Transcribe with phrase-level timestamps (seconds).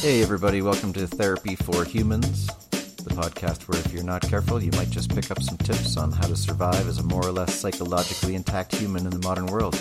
[0.00, 4.70] Hey, everybody, welcome to Therapy for Humans, the podcast where if you're not careful, you
[4.76, 7.52] might just pick up some tips on how to survive as a more or less
[7.52, 9.74] psychologically intact human in the modern world.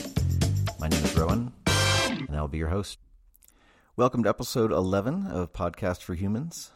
[0.79, 2.97] My name is Rowan, and I'll be your host.
[3.95, 6.71] Welcome to episode 11 of Podcast for Humans.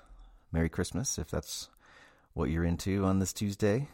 [0.51, 1.69] Merry Christmas, if that's
[2.33, 3.87] what you're into on this Tuesday.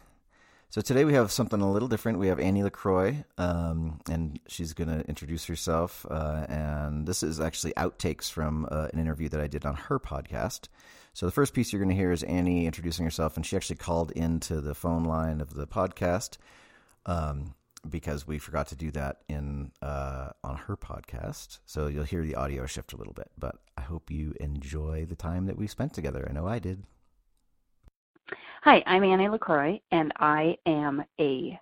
[0.70, 2.18] So today we have something a little different.
[2.18, 6.04] We have Annie LaCroix, um, and she's going to introduce herself.
[6.10, 9.98] Uh, and this is actually outtakes from uh, an interview that I did on her
[9.98, 10.68] podcast.
[11.14, 13.76] So the first piece you're going to hear is Annie introducing herself, and she actually
[13.76, 16.36] called into the phone line of the podcast
[17.06, 17.54] um,
[17.88, 21.60] because we forgot to do that in uh, on her podcast.
[21.64, 25.16] So you'll hear the audio shift a little bit, but I hope you enjoy the
[25.16, 26.26] time that we spent together.
[26.28, 26.84] I know I did.
[28.62, 31.56] Hi, I'm Annie LaCroix, and I am a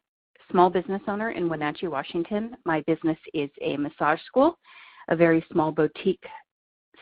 [0.51, 2.57] small business owner in Wenatchee, Washington.
[2.65, 4.59] My business is a massage school,
[5.09, 6.25] a very small boutique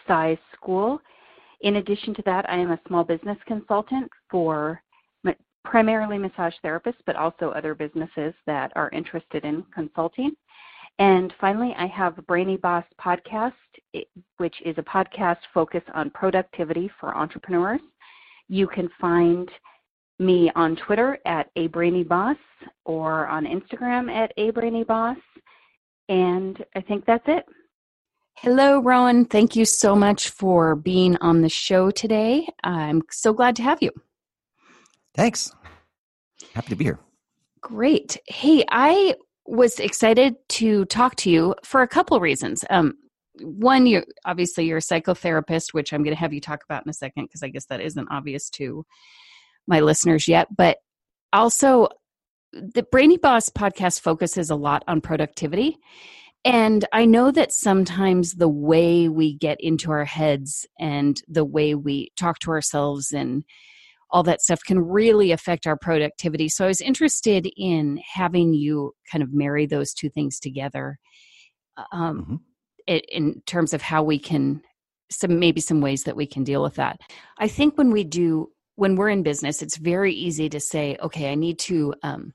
[0.09, 1.01] size school.
[1.61, 4.83] In addition to that, I am a small business consultant for
[5.65, 10.33] primarily massage therapists, but also other businesses that are interested in consulting.
[10.99, 13.53] And finally, I have Brainy Boss podcast,
[14.39, 17.81] which is a podcast focused on productivity for entrepreneurs.
[18.49, 19.49] You can find
[20.19, 22.37] me on Twitter at a brainy boss
[22.85, 25.17] or on Instagram at a brainy boss.
[26.09, 27.45] And I think that's it.
[28.37, 29.25] Hello, Rowan.
[29.25, 32.47] Thank you so much for being on the show today.
[32.63, 33.91] I'm so glad to have you.
[35.15, 35.53] Thanks.
[36.53, 36.99] Happy to be here.
[37.61, 38.19] Great.
[38.27, 39.15] Hey, I
[39.47, 42.65] was excited to talk to you for a couple reasons.
[42.71, 42.95] Um,
[43.41, 46.91] one, you obviously you're a psychotherapist, which I'm going to have you talk about in
[46.91, 48.85] a second because I guess that isn't obvious to
[49.67, 50.79] my listeners yet, but
[51.33, 51.89] also
[52.53, 55.79] the Brainy Boss podcast focuses a lot on productivity.
[56.45, 61.75] And I know that sometimes the way we get into our heads and the way
[61.75, 63.45] we talk to ourselves and
[64.11, 66.49] all that stuff can really affect our productivity.
[66.49, 70.99] So I was interested in having you kind of marry those two things together
[71.93, 72.41] um,
[72.89, 72.99] mm-hmm.
[73.09, 74.63] in terms of how we can
[75.11, 76.99] some maybe some ways that we can deal with that.
[77.39, 81.31] I think when we do when we're in business, it's very easy to say, okay,
[81.31, 82.33] I need to um,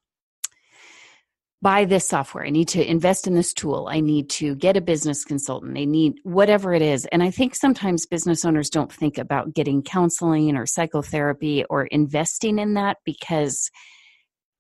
[1.62, 2.46] buy this software.
[2.46, 3.88] I need to invest in this tool.
[3.92, 5.78] I need to get a business consultant.
[5.78, 7.06] I need whatever it is.
[7.08, 12.60] And I think sometimes business owners don't think about getting counseling or psychotherapy or investing
[12.60, 13.70] in that because.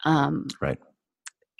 [0.05, 0.77] Um, right.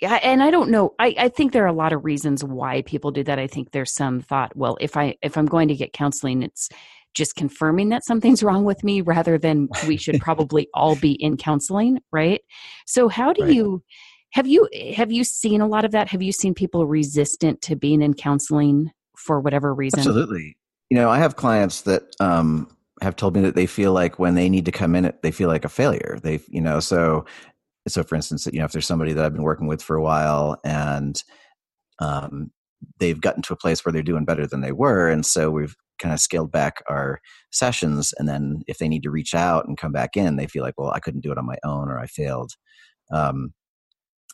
[0.00, 0.94] Yeah, and I don't know.
[0.98, 3.38] I, I think there are a lot of reasons why people do that.
[3.38, 6.70] I think there's some thought, well, if I if I'm going to get counseling, it's
[7.14, 11.36] just confirming that something's wrong with me rather than we should probably all be in
[11.36, 12.40] counseling right?
[12.86, 13.52] So how do right.
[13.52, 13.82] you
[14.32, 16.08] have you have you seen a lot of that?
[16.08, 20.00] Have you seen people resistant to being in counseling for whatever reason?
[20.00, 20.56] Absolutely.
[20.88, 22.68] You know i have clients that um
[23.00, 25.30] have told me that they feel like when they need to come in it they
[25.30, 26.18] feel like a failure.
[26.22, 27.24] They you know so
[27.88, 30.02] so for instance you know if there's somebody that i've been working with for a
[30.02, 31.22] while and
[31.98, 32.50] um
[32.98, 35.76] they've gotten to a place where they're doing better than they were and so we've
[36.00, 39.78] kind of scaled back our sessions and then if they need to reach out and
[39.78, 41.98] come back in they feel like well i couldn't do it on my own or
[41.98, 42.52] i failed.
[43.12, 43.52] Um,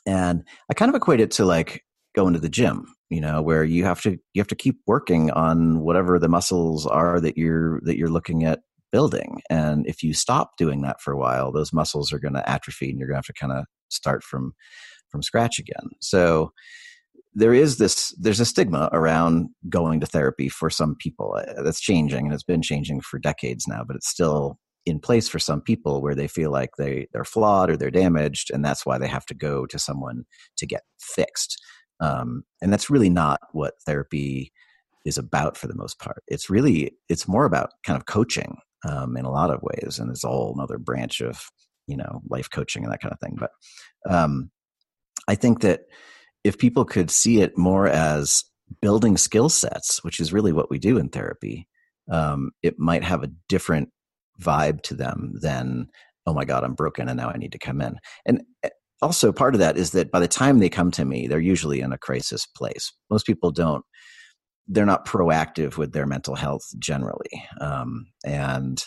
[0.06, 1.82] and i kind of equate it to like
[2.14, 5.30] going to the gym you know where you have to you have to keep working
[5.32, 8.60] on whatever the muscles are that you're that you're looking at
[8.92, 9.42] building.
[9.50, 12.90] And if you stop doing that for a while those muscles are going to atrophy
[12.90, 14.54] and you're going to have to kind of start from
[15.10, 15.90] from scratch again.
[16.00, 16.52] So
[17.38, 21.38] there is this there's a stigma around going to therapy for some people.
[21.38, 25.28] Uh, that's changing and it's been changing for decades now but it's still in place
[25.28, 28.86] for some people where they feel like they they're flawed or they're damaged and that's
[28.86, 30.24] why they have to go to someone
[30.56, 31.62] to get fixed.
[32.00, 34.52] Um, and that's really not what therapy
[35.04, 36.22] is about for the most part.
[36.28, 38.56] It's really it's more about kind of coaching
[38.88, 41.50] um, in a lot of ways and it's a whole another branch of
[41.86, 43.36] you know life coaching and that kind of thing.
[43.38, 43.50] But
[44.08, 44.50] um,
[45.28, 45.80] i think that
[46.46, 48.44] if people could see it more as
[48.80, 51.68] building skill sets, which is really what we do in therapy,
[52.10, 53.90] um, it might have a different
[54.40, 55.88] vibe to them than,
[56.24, 57.96] oh my God, I'm broken and now I need to come in.
[58.24, 58.70] And eh,
[59.02, 61.80] also, part of that is that by the time they come to me, they're usually
[61.80, 62.92] in a crisis place.
[63.10, 63.84] Most people don't,
[64.68, 67.44] they're not proactive with their mental health generally.
[67.60, 68.82] Um, and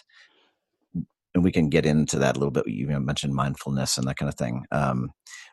[1.35, 2.67] and we can get into that a little bit.
[2.67, 4.65] You mentioned mindfulness and that kind of thing.
[4.71, 5.11] Um,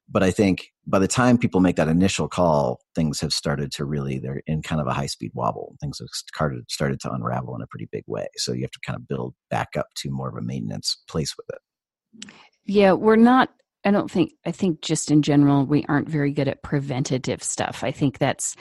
[0.09, 3.85] but I think by the time people make that initial call, things have started to
[3.85, 5.77] really they're in kind of a high speed wobble.
[5.81, 8.29] Things have started started to unravel in a pretty big way.
[8.37, 11.35] So you have to kind of build back up to more of a maintenance place
[11.37, 12.31] with it.
[12.65, 13.51] Yeah, we're not.
[13.85, 14.33] I don't think.
[14.45, 17.83] I think just in general, we aren't very good at preventative stuff.
[17.83, 18.57] I think that's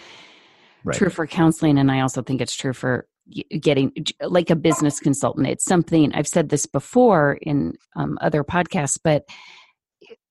[0.83, 0.97] right.
[0.97, 3.07] true for counseling, and I also think it's true for
[3.59, 5.47] getting like a business consultant.
[5.47, 9.25] It's something I've said this before in um, other podcasts, but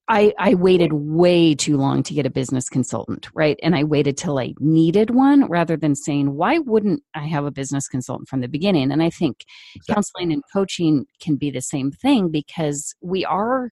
[0.07, 3.59] I, I waited way too long to get a business consultant, right?
[3.63, 7.51] And I waited till I needed one rather than saying, why wouldn't I have a
[7.51, 8.93] business consultant from the beginning?
[8.93, 9.95] And I think exactly.
[9.95, 13.71] counseling and coaching can be the same thing because we are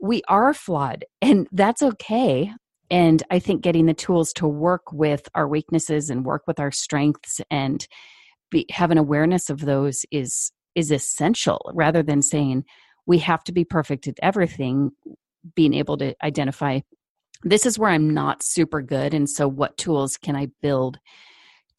[0.00, 2.50] we are flawed and that's okay.
[2.90, 6.70] And I think getting the tools to work with our weaknesses and work with our
[6.70, 7.86] strengths and
[8.50, 12.64] be, have an awareness of those is is essential rather than saying
[13.06, 14.90] we have to be perfect at everything
[15.54, 16.80] being able to identify
[17.44, 19.14] this is where I'm not super good.
[19.14, 20.98] And so, what tools can I build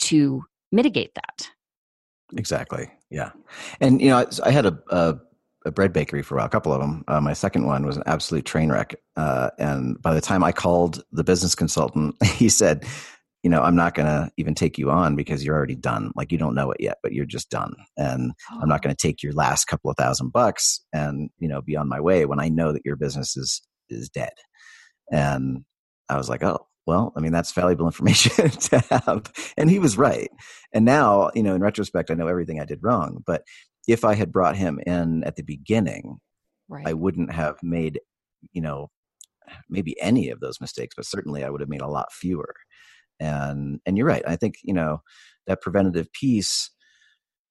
[0.02, 1.50] to mitigate that?
[2.36, 2.92] Exactly.
[3.10, 3.32] Yeah.
[3.80, 5.16] And, you know, I, I had a, a,
[5.66, 7.04] a, bread bakery for a while, a couple of them.
[7.08, 8.96] Uh, my second one was an absolute train wreck.
[9.16, 12.86] Uh, and by the time I called the business consultant, he said,
[13.44, 16.12] you know, I'm not going to even take you on because you're already done.
[16.16, 17.76] Like you don't know it yet, but you're just done.
[17.98, 18.60] And oh.
[18.62, 18.84] I'm not oh.
[18.84, 22.00] going to take your last couple of thousand bucks and, you know, be on my
[22.00, 24.32] way when I know that your business is, is dead.
[25.12, 25.66] And
[26.08, 29.32] I was like, oh, well, I mean, that's valuable information to have.
[29.58, 30.32] And he was right.
[30.74, 33.24] And now, you know, in retrospect, I know everything I did wrong.
[33.26, 33.44] But
[33.90, 36.20] if I had brought him in at the beginning,
[36.70, 36.88] right.
[36.88, 38.00] I wouldn't have made,
[38.54, 38.90] you know,
[39.70, 42.56] maybe any of those mistakes, but certainly I would have made a lot fewer
[43.20, 45.02] and and you're right i think you know
[45.48, 46.70] that preventative piece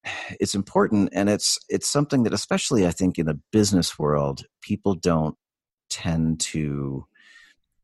[0.40, 4.94] it's important and it's it's something that especially i think in the business world people
[4.94, 5.36] don't
[5.90, 7.04] tend to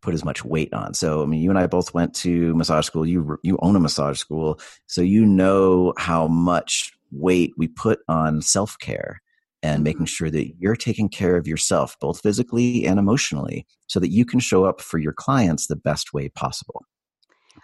[0.01, 2.87] put as much weight on so i mean you and i both went to massage
[2.87, 8.01] school you you own a massage school so you know how much weight we put
[8.09, 9.21] on self-care
[9.63, 10.07] and making mm-hmm.
[10.07, 14.39] sure that you're taking care of yourself both physically and emotionally so that you can
[14.39, 16.85] show up for your clients the best way possible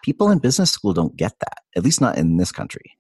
[0.05, 2.93] people in business school don't get that, at least not in this country.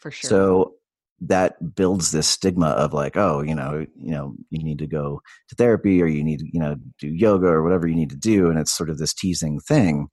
[0.00, 0.28] For sure.
[0.28, 0.74] So
[1.20, 5.22] that builds this stigma of like, oh, you know, you know, you need to go
[5.48, 8.16] to therapy or you need to, you know, do yoga or whatever you need to
[8.16, 10.08] do, and it's sort of this teasing thing.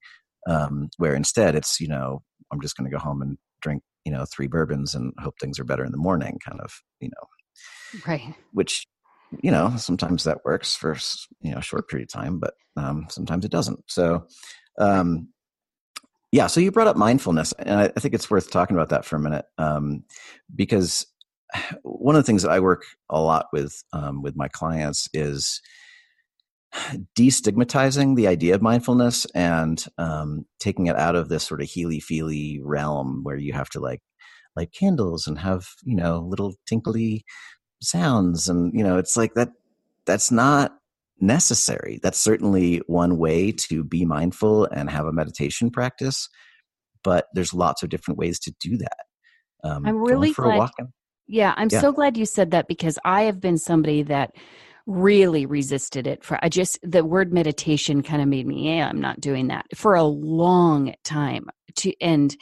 [0.48, 2.22] Um, where instead it's, you know,
[2.52, 5.58] I'm just going to go home and drink, you know, three bourbons and hope things
[5.58, 8.36] are better in the morning, kind of, you know, right?
[8.52, 8.86] Which
[9.42, 10.96] you know sometimes that works for
[11.42, 14.28] you know a short period of time but um, sometimes it doesn't so
[14.80, 15.30] um,
[16.34, 19.18] yeah, so you brought up mindfulness, and I, think it's worth talking about that for
[19.18, 20.04] a minute um,
[20.54, 21.06] because
[21.84, 25.62] one of the things that I work a lot with um, with my clients is
[27.16, 32.00] destigmatizing the idea of mindfulness and um, taking it out of this sort of healy
[32.00, 34.02] feely realm where you have to like
[34.56, 37.26] light candles and have you know little tinkly
[37.80, 39.50] sounds and you know it's like that
[40.08, 40.80] that's not
[41.20, 42.00] necessary.
[42.02, 46.28] That's certainly one way to be mindful and have a meditation practice,
[47.04, 48.98] but there's lots of different ways to do that.
[49.64, 50.70] Um, I'm really glad.
[51.28, 51.80] Yeah, I'm yeah.
[51.80, 54.32] so glad you said that because I have been somebody that
[54.86, 59.00] really resisted it for I just the word meditation kind of made me yeah I'm
[59.00, 61.46] not doing that for a long time
[61.78, 62.36] to and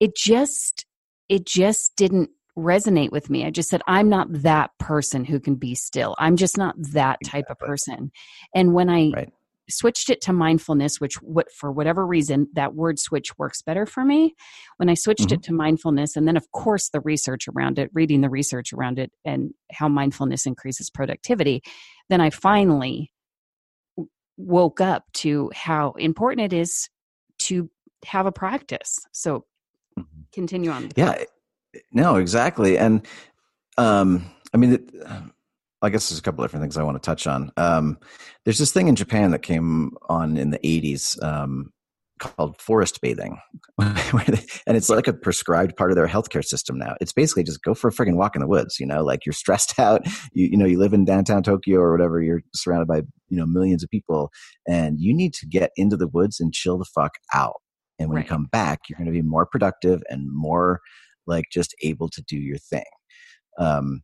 [0.00, 0.86] it just
[1.28, 3.46] it just didn't resonate with me.
[3.46, 6.14] I just said, I'm not that person who can be still.
[6.18, 8.10] I'm just not that type of person.
[8.54, 9.32] And when I right.
[9.70, 14.04] switched it to mindfulness, which what for whatever reason that word switch works better for
[14.04, 14.34] me.
[14.78, 15.34] When I switched mm-hmm.
[15.34, 18.98] it to mindfulness, and then of course the research around it, reading the research around
[18.98, 21.62] it, and how mindfulness increases productivity,
[22.08, 23.12] then I finally
[24.36, 26.88] woke up to how important it is
[27.38, 27.70] to
[28.04, 28.98] have a practice.
[29.12, 29.44] So
[29.98, 30.22] mm-hmm.
[30.32, 30.90] continue on.
[30.96, 31.24] Yeah,
[31.92, 32.78] no, exactly.
[32.78, 33.06] And
[33.76, 34.90] um, I mean, it,
[35.82, 37.52] I guess there's a couple different things I want to touch on.
[37.56, 37.98] Um,
[38.44, 41.72] there's this thing in Japan that came on in the 80s um,
[42.18, 43.38] called forest bathing,
[43.78, 46.96] and it's like a prescribed part of their healthcare system now.
[47.00, 48.80] It's basically just go for a friggin' walk in the woods.
[48.80, 50.04] You know, like you're stressed out.
[50.32, 52.20] You, you know, you live in downtown Tokyo or whatever.
[52.20, 54.30] You're surrounded by you know millions of people,
[54.66, 57.56] and you need to get into the woods and chill the fuck out.
[58.00, 58.24] And when right.
[58.24, 60.80] you come back, you're going to be more productive and more
[61.28, 62.84] like just able to do your thing.
[63.58, 64.02] Um,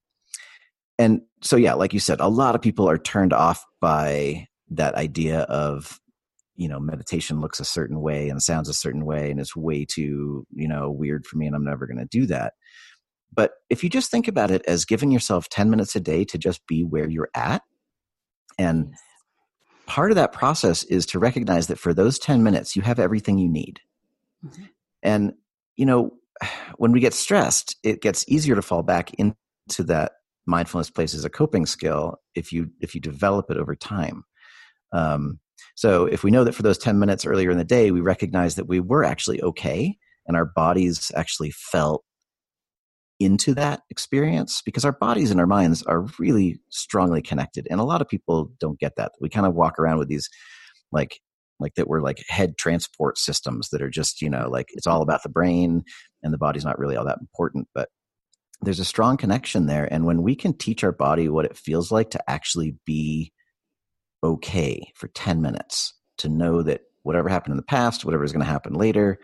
[0.99, 4.95] and so, yeah, like you said, a lot of people are turned off by that
[4.95, 5.99] idea of,
[6.57, 9.85] you know, meditation looks a certain way and sounds a certain way and it's way
[9.85, 12.55] too, you know, weird for me and I'm never going to do that.
[13.33, 16.39] But if you just think about it as giving yourself 10 minutes a day to
[16.39, 17.63] just be where you're at,
[18.57, 18.95] and
[19.87, 23.39] part of that process is to recognize that for those 10 minutes, you have everything
[23.39, 23.81] you need.
[24.45, 24.65] Mm-hmm.
[25.03, 25.33] And,
[25.77, 26.13] you know,
[26.77, 29.35] when we get stressed, it gets easier to fall back into
[29.79, 30.13] that
[30.47, 34.25] mindfulness place as a coping skill if you if you develop it over time.
[34.93, 35.41] Um,
[35.75, 38.55] so if we know that for those 10 minutes earlier in the day, we recognize
[38.57, 42.05] that we were actually okay and our bodies actually felt
[43.21, 47.85] into that experience because our bodies and our minds are really strongly connected and a
[47.85, 50.29] lot of people don't get that we kind of walk around with these
[50.91, 51.21] like
[51.61, 55.03] like that we're like head transport systems that are just you know like it's all
[55.03, 55.83] about the brain
[56.23, 57.89] and the body's not really all that important but
[58.63, 61.93] there's a strong connection there and when we can teach our body what it feels
[61.93, 63.33] like to actually be
[64.23, 68.45] okay for 10 minutes to know that whatever happened in the past whatever is going
[68.45, 69.19] to happen later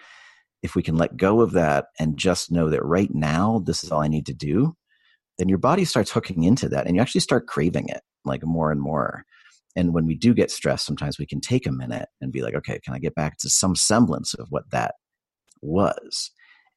[0.62, 3.90] if we can let go of that and just know that right now this is
[3.90, 4.76] all I need to do,
[5.38, 8.70] then your body starts hooking into that and you actually start craving it like more
[8.70, 9.24] and more.
[9.76, 12.54] And when we do get stressed, sometimes we can take a minute and be like,
[12.54, 14.94] okay, can I get back to some semblance of what that
[15.62, 16.30] was?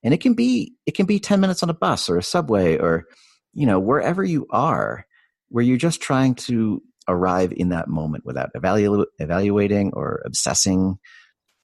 [0.04, 2.78] And it can be it can be 10 minutes on a bus or a subway
[2.78, 3.06] or
[3.54, 5.06] you know, wherever you are,
[5.50, 10.98] where you're just trying to arrive in that moment without evalu- evaluating or obsessing.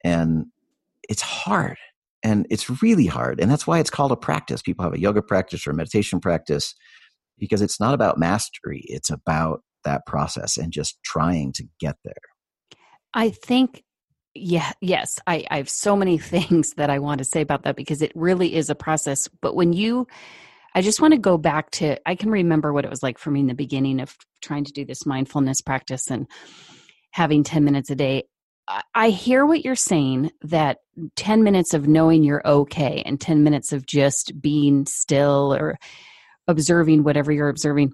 [0.04, 0.46] And
[1.10, 1.78] it's hard
[2.24, 3.40] and it's really hard.
[3.40, 4.62] And that's why it's called a practice.
[4.62, 6.76] People have a yoga practice or a meditation practice
[7.38, 12.14] because it's not about mastery, it's about that process and just trying to get there.
[13.14, 13.84] I think
[14.36, 17.76] yeah yes I, I have so many things that i want to say about that
[17.76, 20.06] because it really is a process but when you
[20.76, 23.32] i just want to go back to i can remember what it was like for
[23.32, 26.28] me in the beginning of trying to do this mindfulness practice and
[27.12, 28.24] having 10 minutes a day
[28.94, 30.78] I hear what you're saying that
[31.16, 35.80] 10 minutes of knowing you're okay and 10 minutes of just being still or
[36.48, 37.94] observing whatever you're observing.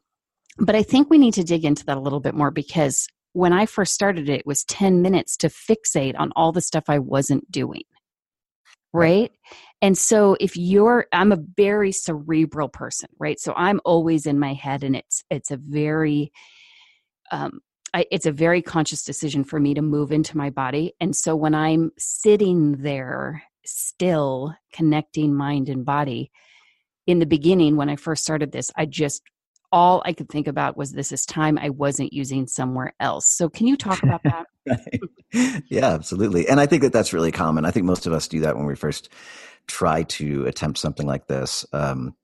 [0.58, 3.52] But I think we need to dig into that a little bit more because when
[3.52, 7.00] I first started it, it was 10 minutes to fixate on all the stuff I
[7.00, 7.84] wasn't doing.
[8.94, 9.32] Right?
[9.82, 13.38] And so if you're I'm a very cerebral person, right?
[13.42, 16.32] So I'm always in my head and it's it's a very
[17.30, 17.60] um
[17.94, 20.94] I, it's a very conscious decision for me to move into my body.
[21.00, 26.30] And so when I'm sitting there still connecting mind and body,
[27.08, 29.22] in the beginning, when I first started this, I just
[29.72, 33.28] all I could think about was this is time I wasn't using somewhere else.
[33.28, 34.48] So, can you talk about that?
[35.70, 36.48] yeah, absolutely.
[36.48, 37.66] And I think that that's really common.
[37.66, 39.10] I think most of us do that when we first
[39.68, 41.66] try to attempt something like this.
[41.74, 42.16] Um,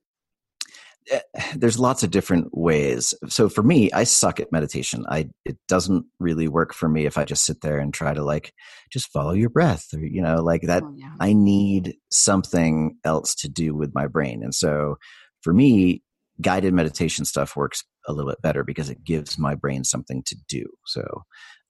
[1.09, 1.19] Eh,
[1.55, 3.13] there's lots of different ways.
[3.27, 5.05] So for me, I suck at meditation.
[5.09, 8.23] I it doesn't really work for me if I just sit there and try to
[8.23, 8.53] like
[8.91, 10.83] just follow your breath or you know like that.
[10.83, 11.13] Oh, yeah.
[11.19, 14.97] I need something else to do with my brain, and so
[15.41, 16.03] for me,
[16.41, 20.35] guided meditation stuff works a little bit better because it gives my brain something to
[20.47, 20.65] do.
[20.85, 21.23] So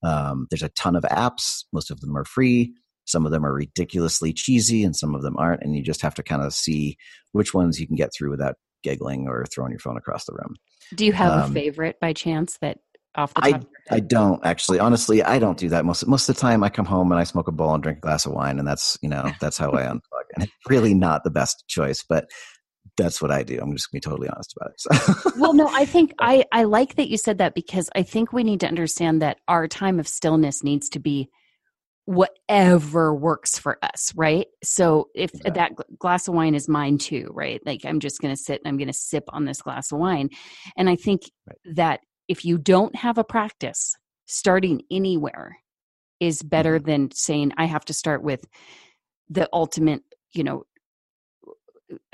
[0.03, 1.63] um, there's a ton of apps.
[1.73, 2.73] Most of them are free.
[3.05, 5.63] Some of them are ridiculously cheesy, and some of them aren't.
[5.63, 6.97] And you just have to kind of see
[7.31, 10.55] which ones you can get through without giggling or throwing your phone across the room.
[10.95, 12.79] Do you have um, a favorite by chance that
[13.15, 13.65] off the top?
[13.89, 14.79] I, I don't actually.
[14.79, 16.63] Honestly, I don't do that most most of the time.
[16.63, 18.67] I come home and I smoke a bowl and drink a glass of wine, and
[18.67, 19.99] that's you know that's how I unplug.
[20.35, 22.29] And it's really not the best choice, but
[23.01, 23.59] that's what I do.
[23.61, 24.79] I'm just gonna be totally honest about it.
[24.79, 25.31] So.
[25.37, 28.43] well, no, I think I I like that you said that because I think we
[28.43, 31.29] need to understand that our time of stillness needs to be
[32.05, 34.47] whatever works for us, right?
[34.63, 35.51] So if exactly.
[35.53, 37.61] that glass of wine is mine too, right?
[37.65, 39.99] Like I'm just going to sit and I'm going to sip on this glass of
[39.99, 40.29] wine.
[40.75, 41.75] And I think right.
[41.75, 45.57] that if you don't have a practice, starting anywhere
[46.19, 46.89] is better mm-hmm.
[46.89, 48.45] than saying I have to start with
[49.29, 50.01] the ultimate,
[50.33, 50.63] you know,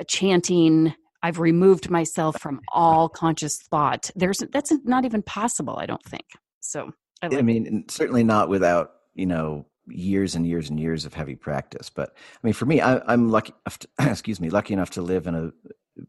[0.07, 0.93] chanting
[1.24, 4.12] I've removed myself from all conscious thought.
[4.15, 6.25] There's that's not even possible, I don't think.
[6.60, 6.91] So
[7.22, 11.13] I, like I mean, certainly not without you know years and years and years of
[11.13, 11.89] heavy practice.
[11.89, 13.53] But I mean, for me, I, am lucky.
[13.67, 15.51] To, excuse me, lucky enough to live in a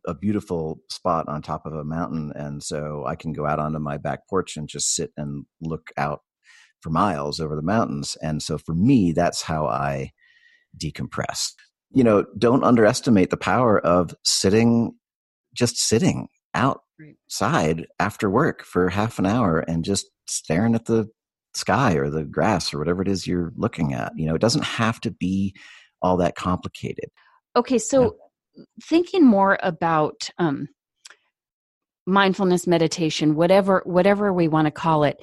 [0.06, 3.78] a beautiful spot on top of a mountain, and so I can go out onto
[3.78, 6.20] my back porch and just sit and look out
[6.82, 8.16] for miles over the mountains.
[8.22, 10.12] And so for me, that's how I
[10.80, 11.52] decompress.
[11.90, 14.92] You know, don't underestimate the power of sitting,
[15.54, 21.08] just sitting outside after work for half an hour and just staring at the
[21.54, 24.12] sky or the grass or whatever it is you're looking at.
[24.16, 25.54] You know, it doesn't have to be
[26.02, 27.10] all that complicated.
[27.56, 28.16] Okay, so
[28.56, 28.64] yeah.
[28.84, 30.68] thinking more about um,
[32.06, 35.18] mindfulness meditation, whatever whatever we want to call it,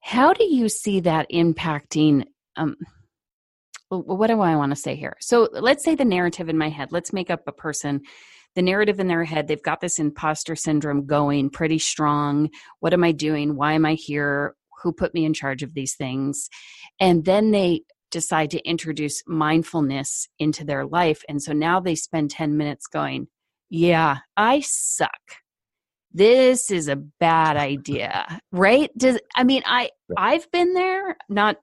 [0.00, 2.24] how do you see that impacting?
[2.56, 2.76] Um,
[3.90, 5.16] what do I want to say here?
[5.20, 6.92] So let's say the narrative in my head.
[6.92, 8.02] Let's make up a person.
[8.54, 12.50] The narrative in their head, they've got this imposter syndrome going pretty strong.
[12.80, 13.56] What am I doing?
[13.56, 14.54] Why am I here?
[14.82, 16.48] who put me in charge of these things
[17.00, 22.30] and then they decide to introduce mindfulness into their life and so now they spend
[22.30, 23.26] 10 minutes going
[23.70, 25.10] yeah i suck
[26.12, 31.56] this is a bad idea right does i mean i i've been there not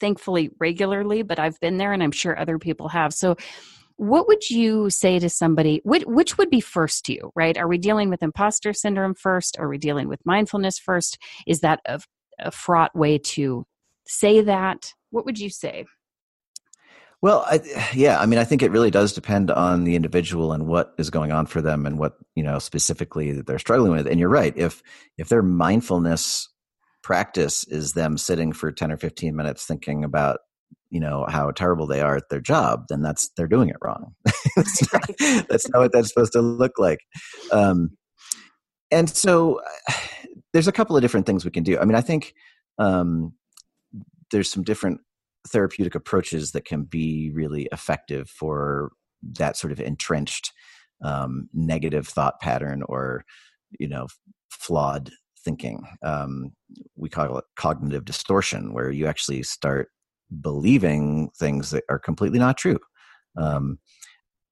[0.00, 3.12] thankfully regularly but i've been there and i'm sure other people have.
[3.12, 3.36] So
[3.96, 7.56] what would you say to somebody which, which would be first to you right?
[7.58, 9.58] Are we dealing with imposter syndrome first?
[9.58, 11.18] Are we dealing with mindfulness first?
[11.46, 12.00] Is that a,
[12.38, 13.66] a fraught way to
[14.06, 14.94] say that?
[15.10, 15.84] What would you say?
[17.22, 20.66] Well, I, yeah, I mean, I think it really does depend on the individual and
[20.66, 24.06] what is going on for them and what you know specifically that they're struggling with.
[24.06, 24.56] And you're right.
[24.56, 24.82] If
[25.18, 26.48] if their mindfulness
[27.10, 30.38] practice is them sitting for ten or fifteen minutes thinking about
[30.90, 34.14] you know how terrible they are at their job, then that's they're doing it wrong.
[34.56, 35.02] that's, not,
[35.48, 37.00] that's, not, what that's supposed to look like.
[37.50, 37.90] Um,
[38.92, 39.60] and so,
[40.52, 41.80] there's a couple of different things we can do.
[41.80, 42.32] I mean, I think
[42.78, 43.32] um,
[44.30, 45.00] there's some different
[45.48, 48.92] therapeutic approaches that can be really effective for
[49.38, 50.52] that sort of entrenched
[51.02, 53.24] um, negative thought pattern or
[53.80, 54.06] you know
[54.48, 55.10] flawed
[55.44, 55.82] thinking.
[56.02, 56.52] Um,
[56.96, 59.88] we call it cognitive distortion where you actually start
[60.40, 62.78] believing things that are completely not true.
[63.36, 63.78] Um,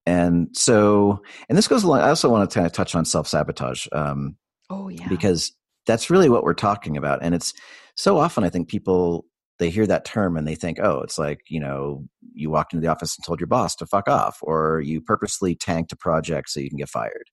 [0.05, 3.85] and so and this goes along i also want to kind of touch on self-sabotage
[3.91, 4.37] um,
[4.69, 5.07] oh yeah.
[5.09, 5.51] because
[5.85, 7.53] that's really what we're talking about and it's
[7.95, 9.25] so often i think people
[9.59, 12.81] they hear that term and they think, oh, it's like, you know, you walked into
[12.81, 16.49] the office and told your boss to fuck off, or you purposely tanked a project
[16.49, 17.29] so you can get fired.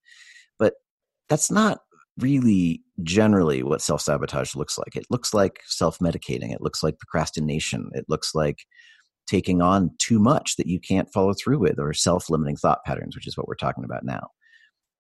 [0.59, 0.75] But
[1.29, 1.79] that's not
[2.19, 4.97] really generally what self sabotage looks like.
[4.97, 8.65] It looks like self medicating, it looks like procrastination, it looks like
[9.27, 13.15] taking on too much that you can't follow through with, or self limiting thought patterns,
[13.15, 14.29] which is what we're talking about now.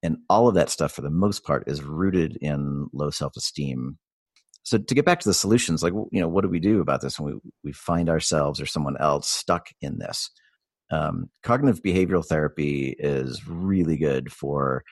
[0.03, 3.99] And all of that stuff, for the most part, is rooted in low self esteem
[4.67, 7.01] so to get back to the solutions like you know what do we do about
[7.01, 10.29] this when we, we find ourselves or someone else stuck in this
[10.91, 14.83] um, cognitive behavioral therapy is really good for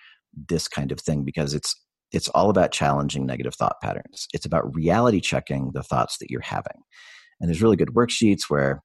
[0.48, 1.74] this kind of thing because it's
[2.14, 4.28] it's all about challenging negative thought patterns.
[4.32, 6.80] It's about reality checking the thoughts that you're having.
[7.40, 8.82] And there's really good worksheets where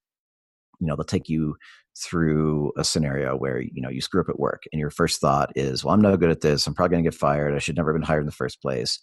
[0.80, 1.56] you know they'll take you
[1.98, 5.52] through a scenario where you know you screw up at work and your first thought
[5.56, 6.66] is well i'm no good at this.
[6.66, 7.54] I'm probably going to get fired.
[7.54, 9.00] I should never have been hired in the first place.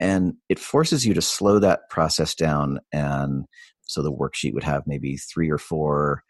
[0.00, 3.46] And it forces you to slow that process down and
[3.82, 6.22] so the worksheet would have maybe three or four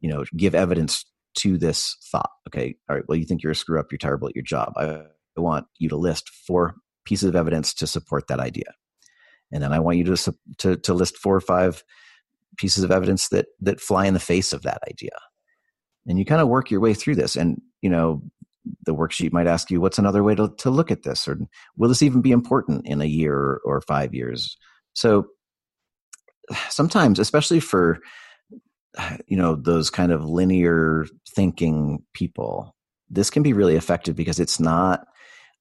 [0.00, 1.04] you know give evidence
[1.38, 2.30] to this thought.
[2.48, 3.90] Okay all right well you think you're a screw up.
[3.90, 4.74] You're terrible at your job.
[4.76, 5.02] I,
[5.36, 8.74] I want you to list four pieces of evidence to support that idea.
[9.52, 11.84] And then i want you to to, to list four or five
[12.56, 15.10] pieces of evidence that that fly in the face of that idea.
[16.06, 18.22] And you kind of work your way through this and you know
[18.86, 21.26] the worksheet might ask you what's another way to, to look at this?
[21.26, 21.36] or
[21.76, 24.56] will this even be important in a year or five years?
[24.94, 25.26] So
[26.68, 27.98] sometimes especially for
[29.26, 32.74] you know those kind of linear thinking people
[33.10, 35.06] this can be really effective because it's not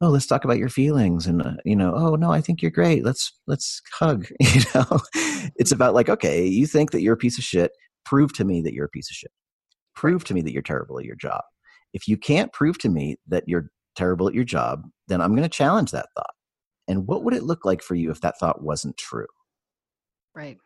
[0.01, 2.71] oh let's talk about your feelings and uh, you know oh no i think you're
[2.71, 4.99] great let's let's hug you know
[5.55, 7.71] it's about like okay you think that you're a piece of shit
[8.05, 9.31] prove to me that you're a piece of shit
[9.95, 11.41] prove to me that you're terrible at your job
[11.93, 15.43] if you can't prove to me that you're terrible at your job, then I'm going
[15.43, 16.33] to challenge that thought.
[16.87, 19.27] And what would it look like for you if that thought wasn't true?
[20.35, 20.57] Right.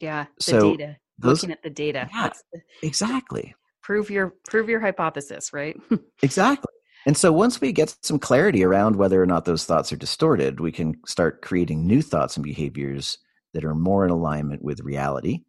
[0.00, 0.26] Yeah.
[0.38, 0.96] The so data.
[1.18, 2.08] Those, Looking at the data.
[2.12, 3.54] Yeah, the, exactly.
[3.82, 5.76] Prove your prove your hypothesis, right?
[6.22, 6.71] exactly.
[7.06, 10.60] And so once we get some clarity around whether or not those thoughts are distorted,
[10.60, 13.18] we can start creating new thoughts and behaviors
[13.54, 15.40] that are more in alignment with reality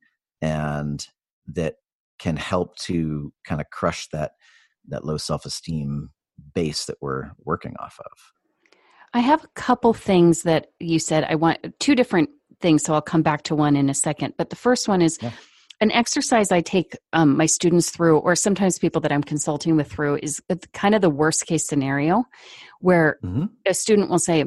[0.41, 1.07] and
[1.47, 1.75] that
[2.19, 4.31] can help to kind of crush that
[4.87, 6.09] that low self-esteem
[6.53, 8.77] base that we're working off of.
[9.13, 11.23] I have a couple things that you said.
[11.29, 14.33] I want two different things so i'll come back to one in a second.
[14.37, 15.31] But the first one is yeah.
[15.83, 19.91] An exercise i take um, my students through or sometimes people that i'm consulting with
[19.91, 20.41] through is
[20.73, 22.23] kind of the worst case scenario
[22.79, 23.45] where mm-hmm.
[23.65, 24.43] a student will say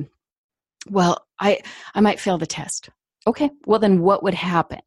[0.88, 1.58] well i
[1.94, 2.90] i might fail the test
[3.26, 4.80] okay well then what would happen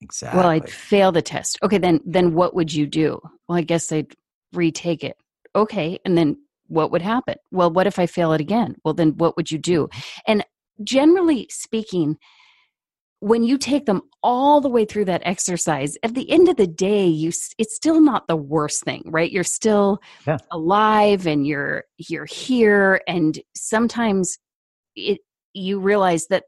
[0.00, 3.62] exactly well i'd fail the test okay then then what would you do well i
[3.62, 4.14] guess i'd
[4.52, 5.16] retake it.
[5.54, 5.98] Okay.
[6.04, 7.36] And then what would happen?
[7.50, 8.76] Well, what if I fail it again?
[8.84, 9.88] Well, then what would you do?
[10.26, 10.44] And
[10.82, 12.16] generally speaking,
[13.20, 16.66] when you take them all the way through that exercise at the end of the
[16.66, 17.28] day you
[17.58, 20.38] it's still not the worst thing right you're still yeah.
[20.50, 24.38] alive and you're you're here and sometimes
[24.94, 25.18] it
[25.52, 26.44] you realize that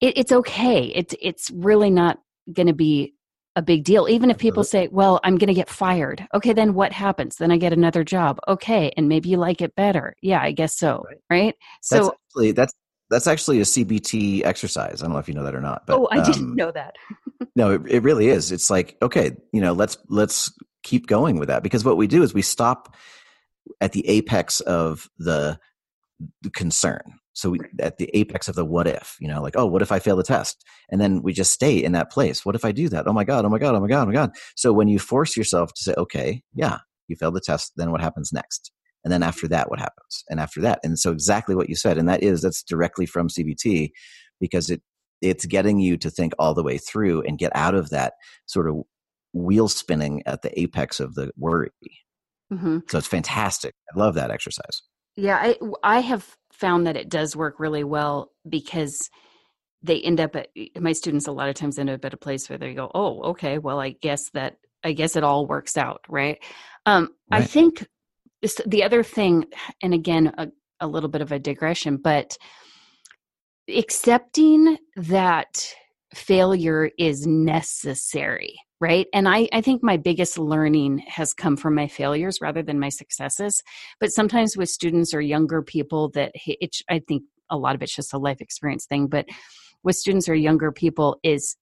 [0.00, 2.18] it, it's okay it's it's really not
[2.52, 3.14] going to be
[3.56, 4.06] a big deal.
[4.08, 6.26] Even if people say, well, I'm going to get fired.
[6.34, 7.36] Okay, then what happens?
[7.36, 8.38] Then I get another job.
[8.46, 10.14] Okay, and maybe you like it better.
[10.20, 11.02] Yeah, I guess so.
[11.08, 11.18] Right.
[11.30, 11.54] right?
[11.80, 12.74] So that's actually, that's
[13.10, 15.02] that's actually a CBT exercise.
[15.02, 15.86] I don't know if you know that or not.
[15.86, 16.96] But, oh, I um, didn't know that.
[17.56, 18.52] no, it, it really is.
[18.52, 22.22] It's like okay, you know, let's let's keep going with that because what we do
[22.22, 22.94] is we stop
[23.80, 25.58] at the apex of the,
[26.42, 27.02] the concern.
[27.32, 29.92] So we, at the apex of the what if, you know, like, oh, what if
[29.92, 30.64] I fail the test?
[30.88, 32.46] And then we just stay in that place.
[32.46, 33.06] What if I do that?
[33.06, 34.30] Oh my God, oh my God, oh my God, oh my God.
[34.54, 38.00] So when you force yourself to say, okay, yeah, you failed the test, then what
[38.00, 38.72] happens next?
[39.06, 40.24] And then after that, what happens?
[40.28, 40.80] And after that.
[40.82, 43.92] And so exactly what you said, and that is, that's directly from CBT
[44.40, 44.82] because it,
[45.22, 48.14] it's getting you to think all the way through and get out of that
[48.46, 48.82] sort of
[49.32, 51.70] wheel spinning at the apex of the worry.
[52.52, 52.78] Mm-hmm.
[52.88, 53.74] So it's fantastic.
[53.94, 54.82] I love that exercise.
[55.14, 59.08] Yeah, I I have found that it does work really well because
[59.84, 60.48] they end up at
[60.80, 63.22] my students a lot of times end up at a place where they go, "Oh,
[63.30, 66.42] okay, well, I guess that I guess it all works out, right?"
[66.86, 67.42] Um, right.
[67.42, 67.86] I think
[68.66, 69.44] the other thing,
[69.82, 70.48] and again, a,
[70.80, 72.36] a little bit of a digression, but
[73.68, 75.74] accepting that
[76.14, 79.06] failure is necessary right?
[79.12, 82.90] And I, I think my biggest learning has come from my failures rather than my
[82.90, 83.62] successes.
[84.00, 87.94] But sometimes with students or younger people that it, i think a lot of it's
[87.94, 89.26] just a life experience thing but
[89.82, 91.56] with students or younger people is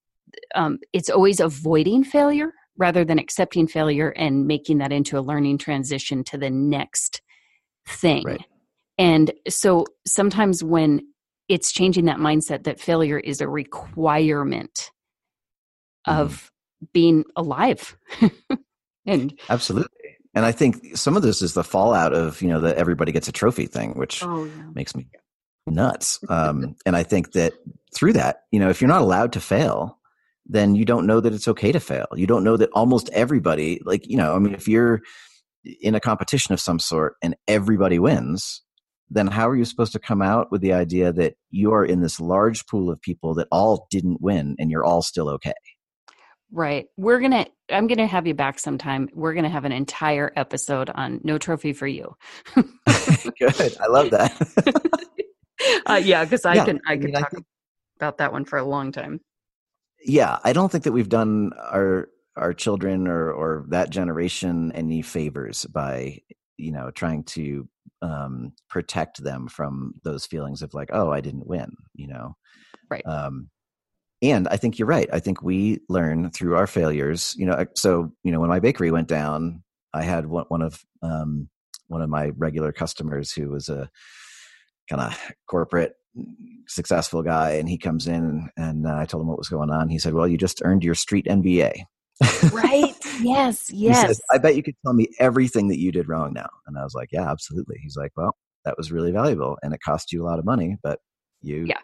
[0.54, 5.58] um, it's always avoiding failure rather than accepting failure and making that into a learning
[5.58, 7.22] transition to the next
[7.87, 8.44] thing right.
[8.98, 11.00] and so sometimes when
[11.48, 14.90] it's changing that mindset that failure is a requirement
[16.06, 16.20] mm-hmm.
[16.20, 16.50] of
[16.92, 17.96] being alive.
[19.06, 19.88] and absolutely.
[20.34, 23.28] And I think some of this is the fallout of, you know, the everybody gets
[23.28, 24.70] a trophy thing, which oh, yeah.
[24.74, 25.06] makes me
[25.66, 26.18] nuts.
[26.28, 27.52] Um, and I think that
[27.94, 29.98] through that, you know, if you're not allowed to fail,
[30.46, 32.07] then you don't know that it's okay to fail.
[32.14, 35.00] You don't know that almost everybody, like, you know, I mean, if you're
[35.80, 38.62] in a competition of some sort and everybody wins,
[39.11, 42.00] then how are you supposed to come out with the idea that you are in
[42.00, 45.54] this large pool of people that all didn't win and you're all still okay?
[46.52, 46.87] Right.
[46.96, 49.09] We're going to, I'm going to have you back sometime.
[49.14, 52.14] We're going to have an entire episode on No Trophy for You.
[52.54, 53.76] Good.
[53.80, 55.02] I love that.
[55.87, 57.46] uh, yeah, because I yeah, can, I can I mean, talk I think,
[57.96, 59.20] about that one for a long time.
[60.04, 60.38] Yeah.
[60.44, 65.64] I don't think that we've done our, our children or, or that generation any favors
[65.66, 66.18] by,
[66.56, 67.68] you know, trying to
[68.02, 72.36] um, protect them from those feelings of like, oh, I didn't win, you know?
[72.90, 73.06] Right.
[73.06, 73.48] Um,
[74.22, 75.08] and I think you're right.
[75.12, 77.34] I think we learn through our failures.
[77.36, 79.62] You know, so you know when my bakery went down,
[79.92, 81.48] I had one, one of um,
[81.88, 83.90] one of my regular customers who was a
[84.88, 85.94] kind of corporate
[86.66, 89.88] successful guy, and he comes in and uh, I told him what was going on.
[89.88, 91.85] He said, "Well, you just earned your street MBA."
[92.53, 92.94] right.
[93.20, 93.70] Yes.
[93.70, 94.20] Yes.
[94.33, 96.48] I bet you could tell me everything that you did wrong now.
[96.66, 97.77] And I was like, Yeah, absolutely.
[97.81, 100.77] He's like, Well, that was really valuable, and it cost you a lot of money,
[100.83, 100.98] but
[101.40, 101.79] you yeah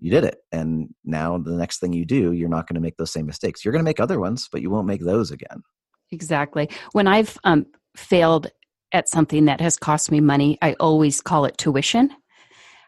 [0.00, 0.38] you did it.
[0.50, 3.64] And now the next thing you do, you're not going to make those same mistakes.
[3.64, 5.62] You're going to make other ones, but you won't make those again.
[6.10, 6.68] Exactly.
[6.92, 8.50] When I've um, failed
[8.92, 12.10] at something that has cost me money, I always call it tuition.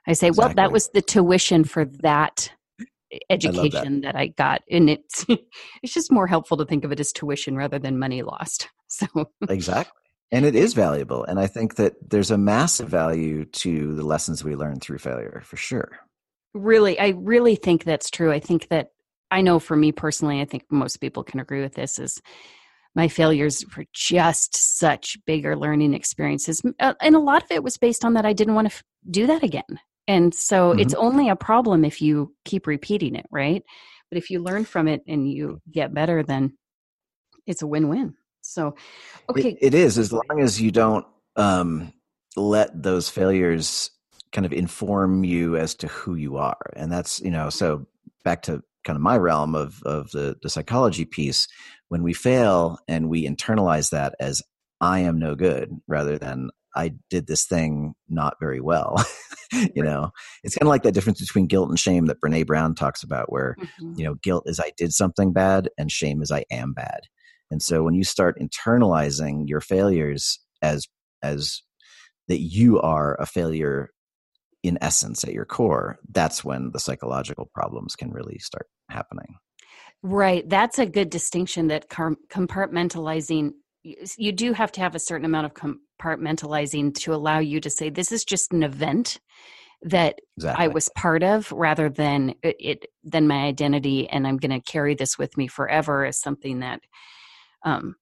[0.06, 0.46] I say, exactly.
[0.46, 2.52] well, that was the tuition for that
[3.30, 4.02] education I that.
[4.02, 4.16] that.
[4.16, 4.62] I got.
[4.70, 5.26] And it's
[5.82, 8.68] it's just more helpful to think of it as tuition rather than money lost.
[8.94, 9.06] So
[9.48, 10.02] Exactly.
[10.32, 11.24] And it is valuable.
[11.24, 15.40] And I think that there's a massive value to the lessons we learn through failure
[15.46, 15.98] for sure
[16.54, 18.88] really i really think that's true i think that
[19.30, 22.20] i know for me personally i think most people can agree with this is
[22.94, 27.78] my failures were just such bigger learning experiences uh, and a lot of it was
[27.78, 29.80] based on that i didn't want to do that again
[30.12, 30.80] and so mm-hmm.
[30.80, 33.62] it's only a problem if you keep repeating it right?
[34.10, 36.56] But if you learn from it and you get better then
[37.46, 38.14] it's a win-win.
[38.42, 38.76] So
[39.30, 39.50] okay.
[39.50, 41.92] it, it is as long as you don't um
[42.36, 43.90] let those failures
[44.32, 46.72] kind of inform you as to who you are.
[46.76, 47.86] And that's you know so
[48.24, 51.48] back to kind of my realm of of the the psychology piece
[51.88, 54.42] when we fail and we internalize that as
[54.80, 58.96] i am no good rather than i did this thing not very well
[59.74, 60.10] you know?
[60.42, 63.30] It's kind of like that difference between guilt and shame that Brené Brown talks about
[63.30, 63.98] where mm-hmm.
[63.98, 67.00] you know guilt is i did something bad and shame is i am bad.
[67.50, 70.88] And so when you start internalizing your failures as
[71.22, 71.62] as
[72.28, 73.90] that you are a failure
[74.62, 79.36] in essence at your core that's when the psychological problems can really start happening.
[80.02, 85.46] Right that's a good distinction that compartmentalizing you do have to have a certain amount
[85.46, 89.20] of compartmentalizing to allow you to say this is just an event
[89.82, 90.64] that exactly.
[90.64, 94.60] I was part of rather than it, it than my identity and I'm going to
[94.60, 96.80] carry this with me forever as something that
[97.64, 97.96] um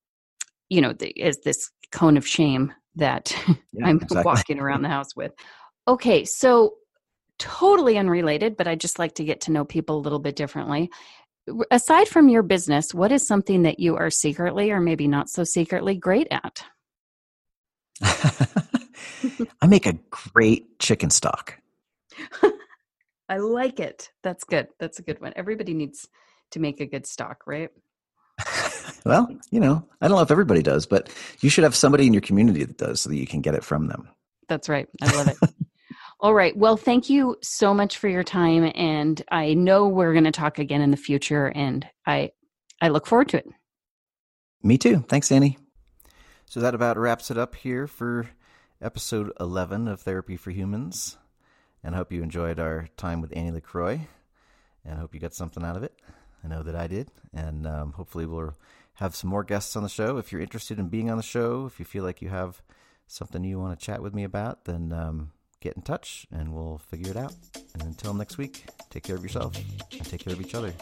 [0.69, 3.35] you know the, is this cone of shame that
[3.73, 4.23] yeah, I'm exactly.
[4.25, 5.33] walking around the house with
[5.89, 6.75] Okay, so
[7.41, 10.91] totally unrelated, but I just like to get to know people a little bit differently.
[11.71, 15.45] Aside from your business, what is something that you are secretly or maybe not so
[15.45, 16.65] secretly great at?
[18.03, 21.59] I make a great chicken stock.
[23.29, 24.11] I like it.
[24.23, 24.69] That's good.
[24.79, 25.33] That's a good one.
[25.37, 26.09] Everybody needs
[26.53, 27.71] to make a good stock, right?
[29.05, 32.15] well, you know, I don't know if everybody does, but you should have somebody in
[32.15, 34.09] your community that does so that you can get it from them.
[34.49, 34.89] That's right.
[35.01, 35.37] I love it.
[36.23, 36.55] All right.
[36.55, 40.59] Well, thank you so much for your time and I know we're going to talk
[40.59, 42.33] again in the future and I
[42.83, 43.49] I look forward to it.
[44.63, 45.05] Me too.
[45.09, 45.57] Thanks, Annie.
[46.45, 48.29] So that about wraps it up here for
[48.83, 51.17] episode 11 of Therapy for Humans.
[51.83, 54.07] And I hope you enjoyed our time with Annie LaCroix.
[54.85, 55.95] And I hope you got something out of it.
[56.45, 57.11] I know that I did.
[57.33, 58.55] And um, hopefully, we'll
[58.95, 60.19] have some more guests on the show.
[60.19, 62.61] If you're interested in being on the show, if you feel like you have
[63.07, 66.79] something you want to chat with me about, then um, get in touch and we'll
[66.79, 67.35] figure it out.
[67.75, 69.57] And until next week, take care of yourself
[69.93, 70.73] and take care of each other.